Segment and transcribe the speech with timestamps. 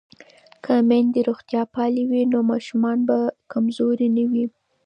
[0.63, 3.17] که میندې روغتیا پالې وي نو ماشومان به
[3.51, 4.45] کمزوري نه وي.